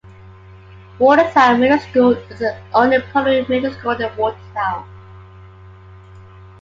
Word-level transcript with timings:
Watertown 0.97 1.59
Middle 1.59 1.77
School 1.77 2.13
is 2.13 2.39
the 2.39 2.59
only 2.73 2.99
public 3.13 3.47
middle 3.47 3.71
school 3.71 3.91
in 3.91 4.17
Watertown. 4.17 4.87